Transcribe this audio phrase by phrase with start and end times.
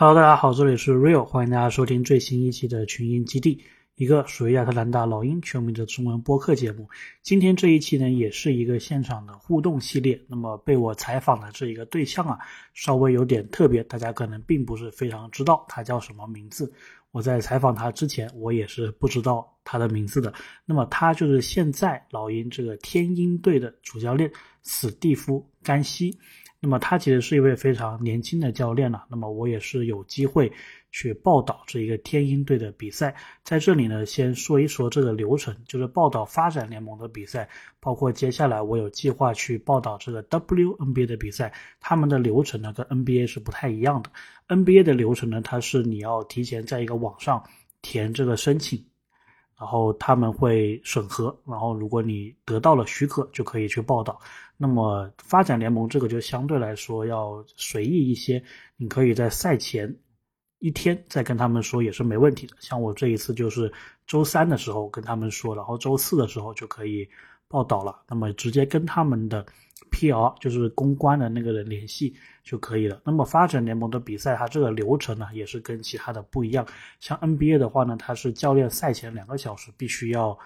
[0.00, 3.60] Hello，大家好，这里是 Real，欢迎大家收听最新一期的群英基地，
[3.96, 6.88] 一个属于亚特兰大老鹰球迷的中文播客节目。
[7.20, 10.24] 今天这一期呢，也是一个现场的互动系列。
[10.28, 12.38] 那么被我采访的这一个对象啊，
[12.74, 16.72] 稍微有点特别，大家可能并不是非常知道他叫什么名字。
[17.10, 20.32] 我在采访他之前，我也是不知道他的名字的。
[20.64, 24.30] 那么他就是现在老鹰这个天鹰队的主教练
[24.62, 26.16] 史蒂夫·甘西。
[26.60, 29.04] 那么他其实是一位非常年轻的教练了。
[29.08, 30.52] 那么我也是有机会
[30.90, 33.14] 去报道这一个天鹰队的比赛。
[33.44, 41.52] 在这里呢，先说一说这个流程，就是报道发展联盟的比赛，包括接下来我有计划去报道这个 WNBA 的比赛。
[41.78, 44.10] 他们的流程呢跟 NBA 是不太一样的。
[44.48, 47.44] NBA 的流程呢，它是你要提前在一个网上
[47.82, 48.84] 填这个申请。
[49.58, 54.20] 然后他们会审核，然后如果你得到了许可，就可以去报道。
[54.56, 58.42] 那么发展联盟这个就相对来说要随意一些，
[58.76, 59.96] 你可以在赛前
[60.60, 62.56] 一天再跟他们说也是没问题的。
[62.60, 63.72] 像我这一次就是
[64.06, 67.08] 周三的时候跟他们说，然后周四的时候就可以
[67.48, 68.02] 报道了。
[68.08, 69.44] 那么直接跟他们的。
[69.90, 70.34] P.R.
[70.38, 73.00] 就是公关的那个人联系就可以了。
[73.06, 76.66] 那么发展联盟的比赛，它这个流程呢，也是跟其他的不一样。
[77.00, 80.38] 像 NBA 的话呢，它是教练赛前两个小时必须要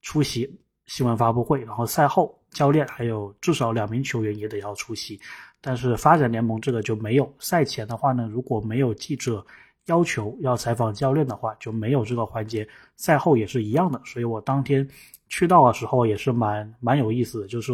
[0.00, 0.50] 出席
[0.86, 5.20] 新闻发布会，然后赛后教练还有至少两名球员也得要出席。
[5.60, 7.30] 但是发展联盟这个就没有。
[7.38, 9.44] 赛前的话呢，如果没有记者
[9.86, 12.66] 要求要采访教练的话，就没有这个环节。
[12.96, 14.00] 赛后也是一样的。
[14.04, 14.88] 所以我当天。
[15.28, 17.72] 去到的时候也是蛮蛮有意思的，就是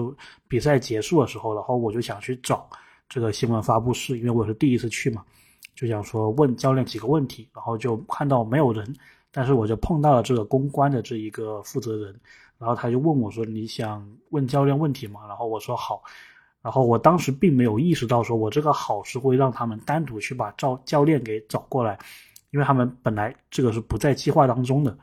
[0.48, 2.66] 比赛结束的时候，然后我就想去找
[3.10, 5.22] 这个新闻发布室，因为我是第一次去嘛，
[5.74, 8.90] 就想说问教练几个问题，然后就看到没有人，
[9.30, 12.18] 但是我就碰到了这个公关的这一个负责人，
[12.56, 16.02] 然后他就问我说：“你想问教练问题吗？”然后我说好，
[16.62, 21.98] 然后我当时并没有意识到说我这个好是会让他们单独去把教教练给找过来，
[22.50, 24.96] 因为他们本来这个是不在计划当中的。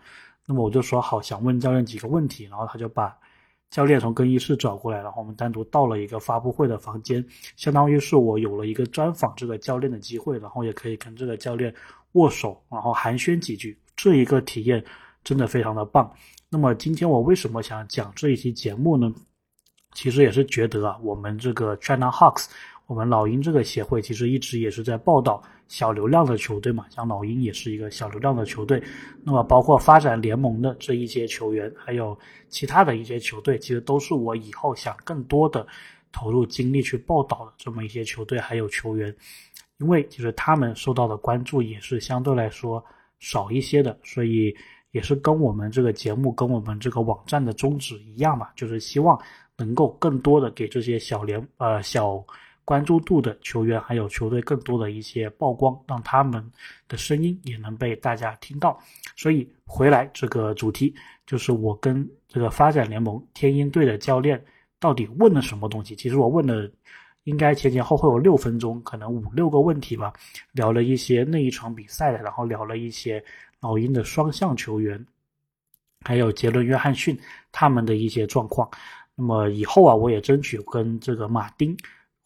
[0.48, 3.16] 那么我就说好，想问教练几个问题，然后他就把
[3.70, 7.24] 教练从更衣室找过来，然后我们单独到了一个发布会的房间，
[7.56, 11.72] 相当于是我有了一个专访这个教练的机会，然后也可以跟这个教练
[12.14, 14.84] 握手，然后寒暄几句，这一个体验
[15.24, 16.12] 真的非常的棒。
[16.50, 19.14] 那么今天我为什么想讲这一期节目呢？
[19.94, 22.48] 其实也是觉得啊，我们这个 China Hawks。
[22.88, 28.82] 我们老鹰这个协会其实一直也是在报道小流量的球队嘛，像老鹰也是一个小流量的球队。
[29.24, 32.18] 那么包括发展联盟的这一些球员，还有
[32.48, 35.68] 其他的一些球队，其实都是我以后想更多的
[36.12, 39.16] 投入精力去报道的这么一些球队还有球员，
[39.78, 42.84] 因为其实他们受到的关注也是相对来说
[43.20, 44.52] 少一些的，所以
[44.92, 49.20] 也是跟我们这个节目跟我们这个网站的宗旨一样嘛，就是希望
[49.58, 52.24] 能够更多的给这些小联呃小。
[52.66, 56.52] 关注度的球员还有球队更多的一些曝光，让他们
[56.88, 58.80] 的声音也能被大家听到。
[59.16, 60.94] 所以回来这个主题
[61.26, 64.40] 就是我跟这个发展联盟天鹰队的教练
[64.80, 65.96] 到底问了什么东西？
[65.96, 66.70] 其实我问了，
[67.24, 70.14] 应该前前后后有六分钟，可能五六个问题吧，
[70.52, 73.24] 聊了一些那一场比赛的，然后聊了一些
[73.62, 75.06] 老鹰的双向球员，
[76.06, 77.20] 还有杰伦约翰逊
[77.52, 78.70] 他们的一些状况。
[79.16, 81.76] 那么以后啊，我也争取跟这个马丁。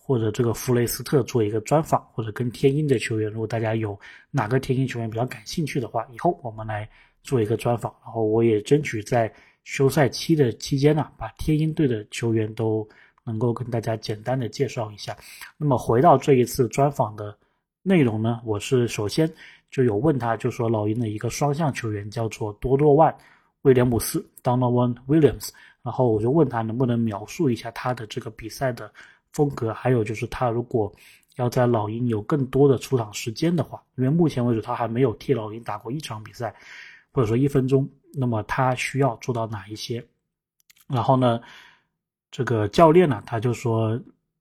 [0.05, 3.97] 或者这个弗雷斯特做一个专访，或者跟天鹰的球员，如果大家有
[4.31, 6.89] 哪个天鹰球员比较感兴趣的话，以后我们来
[7.21, 7.95] 做一个专访。
[8.03, 9.33] 然后我也争取在
[9.63, 12.85] 休赛期的期间呢，把天鹰队的球员都
[13.23, 15.15] 能够跟大家简单的介绍一下。
[15.55, 17.37] 那么回到这一次专访的
[17.81, 19.33] 内容呢，我是首先
[19.73, 23.11] 就有问他，就说老鹰的一个双向球员叫做多诺万·
[23.63, 25.49] 威廉姆斯 （Donovan Williams），
[25.81, 28.89] 然后我就问他能不能描述一下他的这个比赛的。
[29.35, 30.93] 风格，还有就是他如果
[31.37, 36.53] 要在老鹰有更多的出场时间的话，因为目前为止他还没有替老鹰打过一场比赛，
[37.11, 40.05] 或者说一分钟，那么他需要做到哪一些？
[40.87, 41.41] 然后呢，
[42.29, 43.99] 这个教练呢，他就说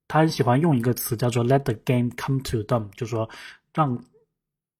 [0.08, 3.26] 他很喜欢用一个词叫做 “let the game come to them”，就说
[3.72, 3.98] 让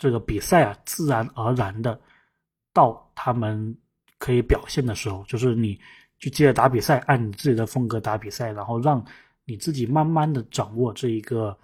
[0.03, 2.01] 这个比赛啊自然而然的
[2.73, 3.77] 到他们
[4.19, 5.79] 可以表现的时候，就是你
[6.19, 9.05] 去接着打比赛，按你自己的风格打比赛，然后让。
[9.45, 11.59] 你自己慢慢的掌握这一个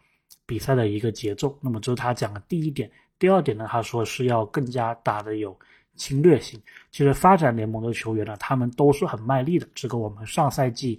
[0.44, 2.90] 比赛的一个节奏，那么这是他讲的第一点。
[3.20, 5.56] 第二点呢，他说是要更加打的有
[5.94, 6.60] 侵略性。
[6.90, 9.68] 其实发展联盟的球员呢，他们都是很卖力的。
[9.76, 10.98] 这个我们上赛季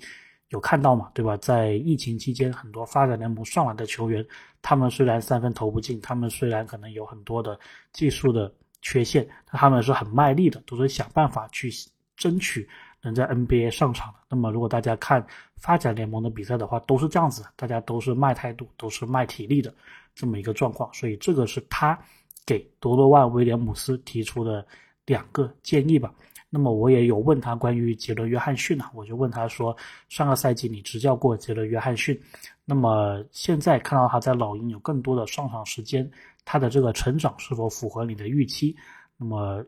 [0.49, 1.37] 有看到嘛，对吧？
[1.37, 4.25] 在疫情期间，很多发展联盟上来的球员，
[4.61, 7.59] 他们虽然三分投不进，他们虽然可能有很多的
[7.93, 8.51] 技术的
[8.81, 11.71] 缺陷，但他们是很卖力的，都是想办法去
[12.15, 12.67] 争取。
[13.01, 15.25] 能在 NBA 上场的，那么如果大家看
[15.55, 19.73] 发展联盟的比赛的话，都是这样子，大家都是卖态度，都是卖体力的。
[20.13, 21.97] 这么一个状况，所以这个是他
[22.45, 24.67] 给多罗万威廉姆斯提出的
[25.05, 26.13] 两个建议吧。
[26.49, 29.75] 那么我也有问他关于杰伦约翰逊呢，我就问他说，
[30.07, 32.19] 上个赛季你执教过杰伦约翰逊，
[32.65, 36.09] 那么现在看到他在老鹰有更多的上场时间，
[36.45, 38.75] 他的这个成长是否符合你的预期？
[39.17, 39.63] 那么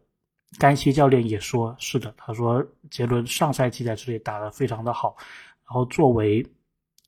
[0.58, 5.16] 甘西教练也说是的，他说杰伦上赛季在这里打得非常的好，
[5.66, 6.46] 然后作为。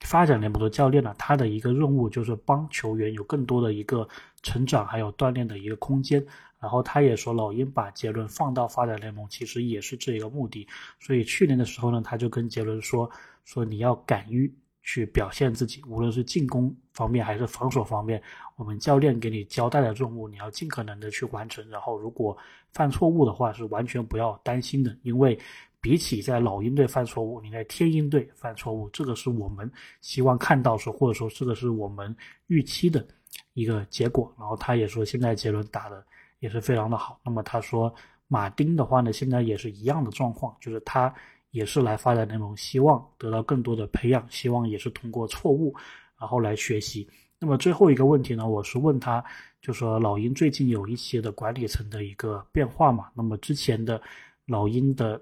[0.02, 4.06] 发展联盟的教练呢，他的一个任务就是帮球员有更多的一个
[4.42, 6.22] 成长，还有锻炼的一个空间。
[6.64, 10.66] 然后他也说，老鹰把杰伦放到发展联盟，其实也是这个目的。
[10.98, 13.10] 所以去年的时候呢，他就跟杰伦说
[13.44, 14.50] ：“说你要敢于
[14.82, 18.24] 去表现自己，无论是进攻方面还是防守方面，
[18.56, 21.68] 我们教练给你交代的任务，你要尽可能的去完成。
[21.70, 22.38] 然后如果
[22.72, 25.38] 犯错误的话，是完全不要担心的，因为。”
[25.84, 29.70] 比起在老鹰队犯错误，你在天鹰队犯错误，这个是我们
[30.00, 32.16] 希望看到说，或者说这个是我们
[32.48, 33.06] 预期的
[33.54, 34.34] 一个结果。
[34.40, 36.02] 然后他也说，现在杰伦打的
[36.44, 37.18] 也是非常的好。
[37.24, 37.96] 那么他说，
[38.28, 41.14] 马丁的话呢，现在也是一样的状况，就是他
[41.52, 45.74] 也是来发展联盟，希望得到更多的培养，希望也是通过错误
[46.20, 47.08] 然后来学习。
[47.40, 49.24] 那么最后一个问题呢，我是问他，
[49.62, 53.08] 就说老鹰最近有一些的管理层的一个变化嘛？
[53.16, 54.02] 那么之前的
[54.46, 55.22] 老鹰的。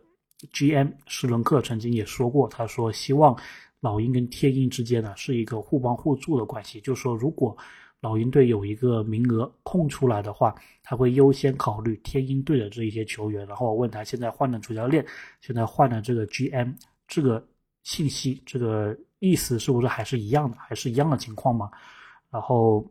[0.54, 0.88] G.M.
[1.06, 3.40] 施伦克曾经也说过，他说希望
[3.80, 7.56] 老鹰跟天鹰之间呢是一个互帮互助的关系，就说如果
[8.02, 10.54] 老鹰队有一个名额空出来的话，
[10.84, 13.48] 他会优先考虑天鹰队的这一些球员。
[13.48, 15.06] 然后我问他，现在换了主教练，
[15.40, 16.72] 现在换了这个 G.M.
[17.08, 17.42] 这个
[17.84, 21.70] 信息，这个意思是不是还是一样的，还是一样的情况吗？
[22.30, 22.86] 然后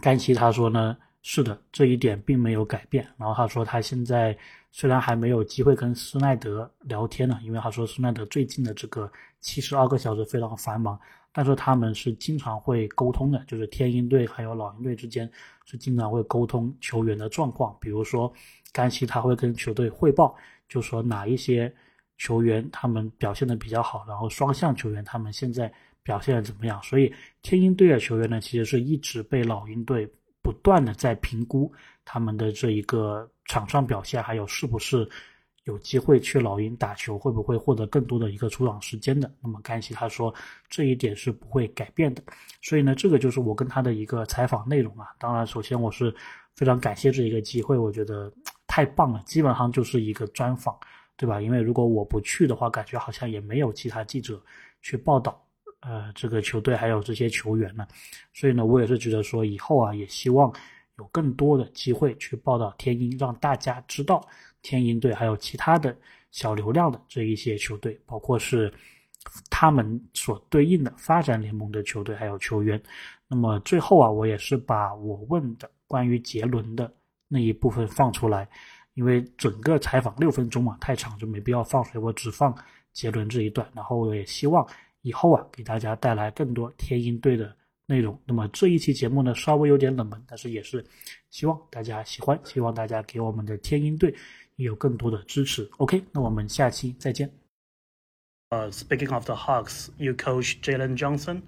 [0.00, 0.96] 甘奇他说呢。
[1.22, 3.06] 是的，这一点并没有改变。
[3.18, 4.36] 然后他说，他现在
[4.70, 9.10] 虽然还没有机会跟施耐德聊天呢，因为他说施耐德最近的这个
[9.40, 10.98] 七十二个小时非常繁忙，
[11.32, 15.30] 但是他们是经常会沟通的，就是天鹰队还有老鹰队之间
[15.66, 17.76] 是经常会沟通球员的状况。
[17.80, 18.32] 比如说
[18.72, 20.34] 甘西他会跟球队汇报，
[20.68, 21.70] 就说哪一些
[22.16, 25.70] 球员他们表现的比较好，然后双向球员他们现在
[26.02, 26.80] 表现的怎么样。
[26.82, 27.12] 所以
[27.42, 30.10] 天鹰队的球员呢，其实是一直被老鹰队。
[30.48, 31.70] 不断的在评估
[32.06, 35.06] 他们的这一个场上表现，还有是不是
[35.64, 39.30] 有机会去老鹰打球，会不会获得更多的一个出场时间的。
[39.42, 40.34] 那么甘西他说
[40.70, 42.22] 这一点是不会改变的。
[42.62, 45.08] 所以呢，这个就是我跟他的一个采访内容啊。
[45.18, 46.14] 当然，首先我是
[46.56, 48.32] 非常感谢这一个机会，我觉得
[48.66, 50.74] 太棒了，基本上就是一个专访，
[51.18, 51.42] 对吧？
[51.42, 54.42] 因为如果我不去的话，感觉好像也没有其他记者
[54.80, 55.44] 去报道。
[55.80, 57.86] 呃，这个球队还有这些球员呢，
[58.32, 60.52] 所以呢，我也是觉得说，以后啊，也希望
[60.98, 64.26] 有更多的机会去报道天鹰，让大家知道
[64.60, 65.96] 天鹰队还有其他的
[66.32, 68.72] 小流量的这一些球队，包括是
[69.48, 72.82] 他们所对应的发展联盟的球队还有球员。
[73.28, 76.92] 那么最后啊，我也是把我问的关于杰伦的
[77.28, 78.48] 那一部分放出来，
[78.94, 82.52] 因为整个采访六分钟嘛，太长就没必要放出来，我只放
[82.92, 84.66] 杰伦这一段，然后我也希望。
[85.07, 87.55] 以后啊，给大家带来更多天鹰队的
[87.85, 88.19] 内容。
[88.25, 90.85] 那么这一期节目呢，稍微有点冷门，但是也是
[91.29, 94.15] 希望大家喜欢，希望大家给我们的天鹰队
[94.55, 95.69] 有更多的支持。
[95.77, 97.29] OK，那我们下期再见。
[98.49, 101.41] Uh, speaking of the Hawks, you coach Jalen Johnson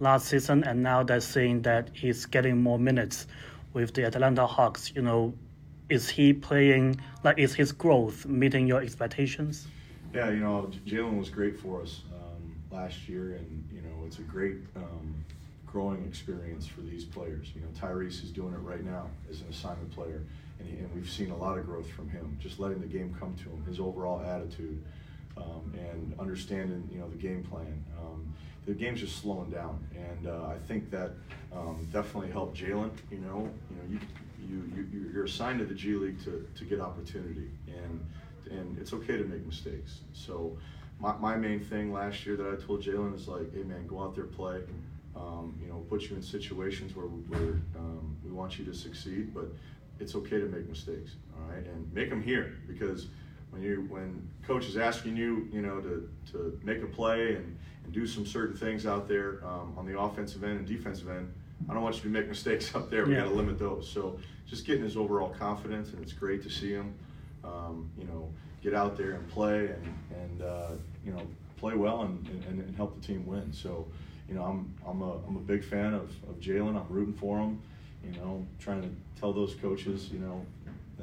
[0.00, 3.26] last season, and now they're saying that he's getting more minutes
[3.72, 4.92] with the Atlanta Hawks.
[4.92, 5.34] You know,
[5.88, 9.68] is he playing like is his growth meeting your expectations?
[10.12, 12.02] Yeah, you know, Jalen was great for us
[12.73, 15.23] last year, and you know it's a great um,
[15.65, 17.51] growing experience for these players.
[17.55, 20.21] You know, Tyrese is doing it right now as an assignment player,
[20.59, 22.37] and, he, and we've seen a lot of growth from him.
[22.41, 24.83] Just letting the game come to him, his overall attitude,
[25.37, 27.83] um, and understanding you know the game plan.
[27.99, 28.33] Um,
[28.65, 31.11] the game's just slowing down, and uh, I think that
[31.53, 32.91] um, definitely helped Jalen.
[33.11, 33.99] You know, you know you.
[34.45, 38.05] You, you, you're assigned to the G League to, to get opportunity, and
[38.51, 39.99] and it's okay to make mistakes.
[40.11, 40.57] So
[40.99, 44.01] my, my main thing last year that I told Jalen is like, hey man, go
[44.01, 44.61] out there, play.
[45.15, 49.31] Um, you know, put you in situations where, where um, we want you to succeed,
[49.33, 49.45] but
[49.99, 51.63] it's okay to make mistakes, all right?
[51.65, 53.07] And make them here because
[53.51, 57.57] when you when coach is asking you, you know, to, to make a play and,
[57.83, 61.31] and do some certain things out there um, on the offensive end and defensive end,
[61.69, 63.05] I don't want you to make mistakes up there.
[63.05, 63.21] We yeah.
[63.21, 63.87] got to limit those.
[63.87, 66.95] So just getting his overall confidence, and it's great to see him,
[67.43, 68.29] um, you know,
[68.63, 70.69] get out there and play and and uh,
[71.05, 71.21] you know
[71.57, 73.53] play well and, and, and, help the team win.
[73.53, 73.87] So,
[74.27, 76.75] you know, I'm I'm a I'm a big fan of, of Jalen.
[76.75, 77.61] I'm rooting for him.
[78.03, 80.45] You know, trying to tell those coaches, you know,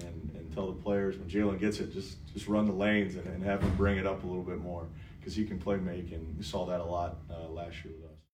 [0.00, 3.26] and, and tell the players when Jalen gets it, just just run the lanes and,
[3.26, 4.84] and have him bring it up a little bit more
[5.18, 7.94] because he can play make, and we saw that a lot uh, last year.